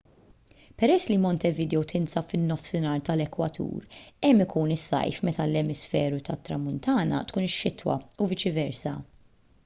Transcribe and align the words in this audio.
peress 0.81 1.03
li 1.09 1.15
montevideo 1.23 1.81
tinsab 1.91 2.31
fin-nofsinhar 2.31 3.03
tal-ekwatur 3.09 3.99
hemm 4.27 4.41
ikun 4.45 4.73
is-sajf 4.75 5.19
meta 5.29 5.45
fl-emisferu 5.51 6.23
tat-tramuntana 6.29 7.19
tkun 7.33 7.47
ix-xitwa 7.49 7.99
u 8.27 8.31
viċi 8.33 8.53
versa 8.57 8.95